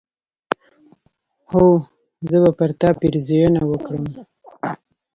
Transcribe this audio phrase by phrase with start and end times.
[1.51, 1.65] هو!
[2.29, 4.05] زه به پر تا پيرزوينه وکړم